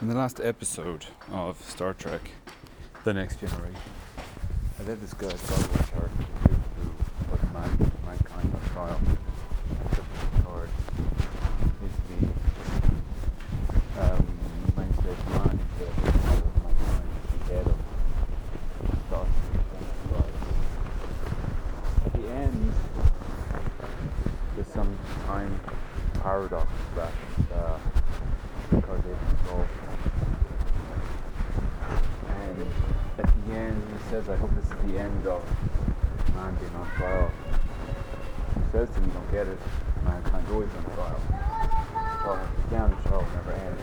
[0.00, 2.30] In the last episode of Star Trek
[3.02, 3.74] The Next Generation,
[4.78, 6.24] I let this guy follow a character
[6.76, 6.90] who
[7.28, 9.00] put man, mankind on trial.
[13.96, 14.26] The um,
[17.48, 17.78] head of.
[22.06, 22.72] At the end,
[24.54, 24.96] there's some
[25.26, 25.60] time
[26.22, 27.12] paradox that
[27.52, 27.78] uh,
[28.70, 29.68] card they solve.
[32.28, 32.66] And
[33.18, 35.44] at the end, he says, I hope this is the end of
[36.34, 37.30] man being on trial.
[38.54, 39.58] He says to me, don't get it,
[40.02, 41.20] mankind's always on trial.
[42.24, 43.76] Well, down the trial never end.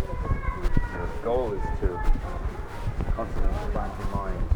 [0.97, 2.02] Your goal is to
[3.13, 4.49] constantly expand your mind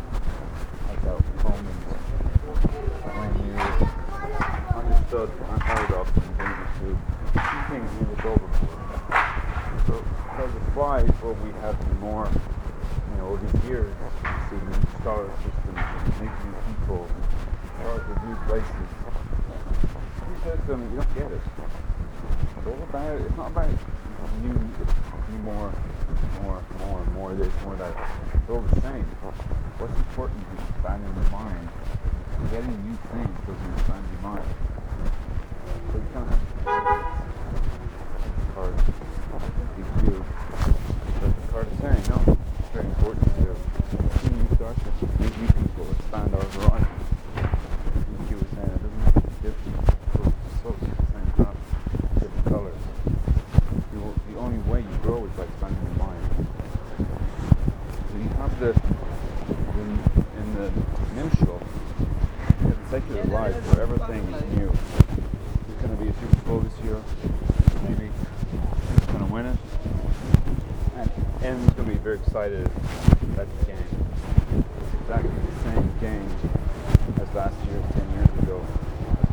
[0.89, 1.81] at that moment
[3.13, 3.53] when you
[4.73, 6.97] understood my paradox and it to
[7.45, 8.73] two things you look over for.
[9.85, 12.27] So, because it flies, what we have more
[13.11, 13.93] you know, all these years,
[14.49, 17.25] see new star systems, and meet new people, and
[17.79, 18.89] start with new places.
[20.43, 21.41] Says to them, you don't get it.
[22.57, 23.67] It's all about, it's not about
[24.41, 25.73] new, new more,
[26.43, 27.93] more, more, more this, more that.
[28.33, 29.03] It's all the same.
[29.83, 31.67] What's important is expanding your mind.
[32.51, 34.47] Getting new things doesn't expand your mind.
[35.91, 37.19] So you kind of have
[38.55, 38.73] card,
[39.75, 40.23] big view.
[41.19, 42.17] But the card is saying, no,
[42.59, 43.59] it's very important to
[44.23, 46.95] see new starship, meet new people, expand our horizon.
[47.35, 49.83] Like you were saying, it doesn't have to be different.
[50.19, 51.55] It's so the same crap,
[52.19, 52.81] different colours.
[53.93, 56.47] You, will- the only way you grow is by expanding your mind.
[58.11, 58.71] So you have the,
[59.79, 59.89] in,
[60.39, 60.67] in the
[61.15, 61.59] Nimshal,
[63.09, 64.69] you have life where everything is new.
[64.69, 67.01] There's going to be a Super this year,
[67.89, 68.05] maybe.
[68.05, 69.57] Who's going to win it?
[70.95, 71.09] And
[71.43, 72.67] Em's going to be very excited
[73.33, 73.77] about the game.
[74.57, 76.29] It's exactly the same game
[77.17, 78.61] as last year, 10 years ago.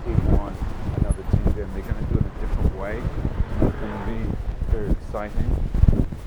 [0.05, 0.56] Team won
[0.97, 1.69] another team game.
[1.75, 2.97] They're going to do it in a different way.
[2.97, 4.21] And it's going to be
[4.72, 5.51] very exciting.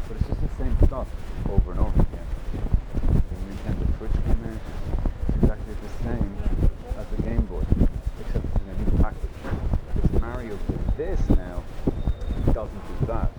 [0.05, 1.07] But it's just the same stuff
[1.49, 2.27] over and over again.
[3.09, 4.59] The Nintendo Switch came in,
[5.27, 6.37] it's exactly the same
[6.97, 7.63] as the Game Boy,
[8.19, 9.37] except it's in a new package.
[9.95, 12.53] Because Mario did this now, it
[13.09, 13.31] that.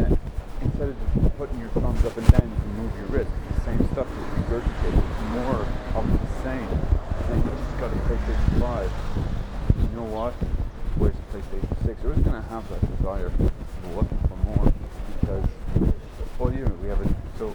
[0.00, 0.16] Yeah,
[0.62, 3.30] instead of just putting your thumbs up and down, you can move your wrist.
[3.54, 4.96] The same stuff just regurgitated.
[4.96, 5.60] It's more
[6.00, 6.68] of the same.
[7.28, 8.90] And you just got a PlayStation 5.
[9.76, 10.32] You know what?
[10.96, 12.02] Where's the PlayStation 6?
[12.02, 13.30] We're going to have that desire.
[13.36, 14.72] We're looking for more
[15.20, 15.44] because
[16.40, 17.54] all year we have a so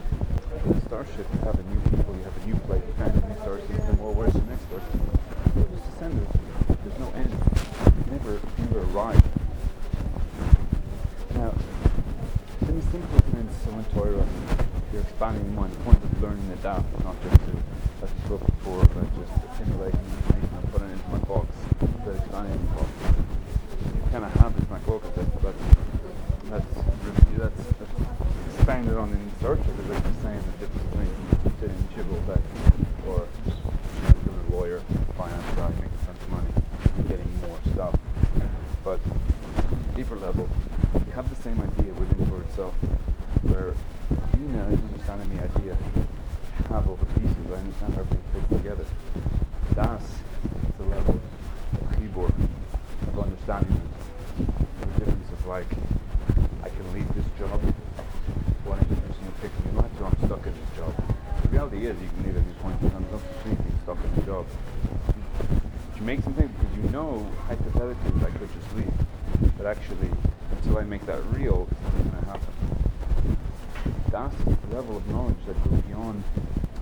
[0.69, 3.27] in Starship you have a new people, you have a new place, you find a
[3.27, 3.97] new star system.
[3.97, 5.09] Well, where's the next star system?
[5.57, 6.77] Well, it.
[6.85, 7.33] There's no end.
[8.05, 9.44] You never, you never arrive.
[11.45, 11.53] Now,
[12.61, 14.25] in simple sense, so Torah,
[14.91, 15.73] you're expanding mind.
[15.73, 17.53] The point of learning the Daf not just to,
[18.01, 21.45] as we spoke before, about just assimilating information and putting it into my box,
[22.03, 22.89] but expanding the box.
[23.93, 25.03] You kind of have this MacBook,
[25.43, 25.53] but
[26.49, 26.73] that's, that's,
[27.37, 27.91] that's, that's
[28.55, 31.13] expanded on in search of it, like you're saying, the difference between
[31.61, 32.41] sitting in Gibraltar
[33.05, 33.27] or
[34.01, 34.81] becoming a lawyer,
[35.15, 36.49] finance guy, making tons of money,
[36.97, 37.93] and getting more stuff.
[38.83, 38.99] But
[39.95, 40.49] deeper level,
[41.05, 42.73] you have the same idea within for itself,
[43.55, 43.73] where
[44.35, 45.77] you now is understanding the idea
[46.67, 48.85] have over pieces, I understand how everything fits together.
[49.75, 50.09] That's
[50.77, 52.33] the level of keyboard,
[53.07, 53.81] of understanding.
[54.35, 55.71] The difference of like,
[56.63, 57.61] I can leave this job,
[58.67, 60.93] one information will pick me up, so I'm stuck in this job.
[61.43, 64.21] The reality is you can leave at any point don't think being stuck in the
[64.23, 64.45] job.
[65.95, 68.91] You make something because you know hypothetically I could just leave.
[69.57, 70.09] But actually,
[70.51, 71.69] until I make that real,
[74.15, 76.23] the level of knowledge that goes beyond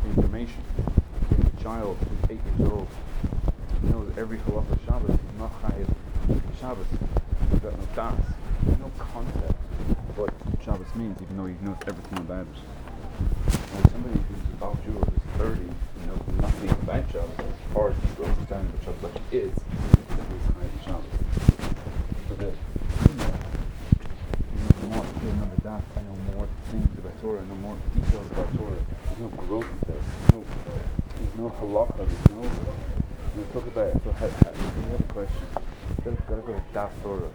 [0.05, 0.61] information.
[1.31, 2.87] A child who's eight years old
[3.81, 5.89] knows every halacha Shabbos, not chayiv
[6.59, 6.85] Shabbos.
[7.49, 8.21] He's got no das,
[8.77, 10.31] no concept of what
[10.63, 12.59] Shabbos means, even though he knows everything about it.
[13.77, 15.73] And somebody who's a Baal Jew or who's 30 and
[16.05, 21.13] knows nothing about Shabbos, or just understands what Shabbos is, that is chayiv Shabbos.
[22.29, 23.33] So that, you know,
[24.53, 27.77] you know more, you remember that, I know more things about Torah, I know more
[27.93, 28.83] details about Torah.
[29.53, 29.69] There.
[29.85, 30.43] There's no,
[31.15, 32.49] there's no halacha, there's no,
[33.37, 35.45] we talk about, so how, how, we have a question.
[36.03, 37.29] Gotta, gotta go to Das Torah.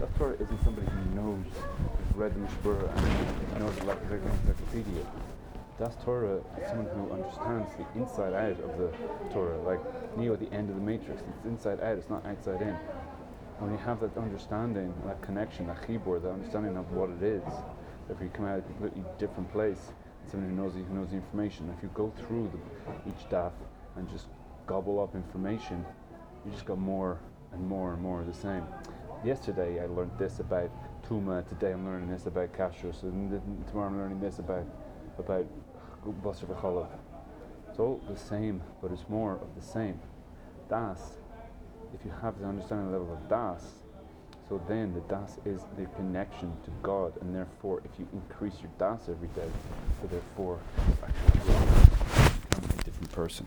[0.00, 4.30] Das Torah isn't somebody who knows, who's read the Mishnah Berurah and knows the Lexicon
[4.42, 5.06] Encyclopedia.
[5.78, 8.90] Das Torah is someone who understands the inside out of the
[9.32, 9.78] Torah, like
[10.16, 11.22] Neo at the end of the Matrix.
[11.22, 12.74] It's inside out, it's not outside in.
[13.60, 17.44] When you have that understanding, that connection, that chibur, that understanding of what it is,
[18.10, 19.92] if you come out of a completely different place,
[20.30, 21.72] someone who knows who knows the information.
[21.76, 23.52] If you go through the, each daf
[23.96, 24.26] and just
[24.66, 25.84] gobble up information,
[26.44, 27.18] you just got more
[27.52, 28.64] and more and more of the same.
[29.24, 30.70] Yesterday I learned this about
[31.08, 31.46] Tuma.
[31.48, 33.30] Today I'm learning this about Kashrus, and
[33.68, 34.66] tomorrow I'm learning this about
[35.18, 35.46] about
[36.22, 36.88] Basar.
[37.68, 40.00] It's all the same, but it's more of the same.
[40.68, 41.18] Das,
[41.92, 43.83] if you have the understanding level of Das,
[44.48, 48.70] so then the Das is the connection to God, and therefore, if you increase your
[48.78, 49.48] Das every day,
[50.00, 53.46] so therefore, you actually become a different person.